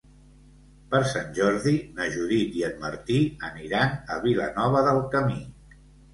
[0.93, 3.19] Per Sant Jordi na Judit i en Martí
[3.51, 5.39] aniran a Vilanova del Camí.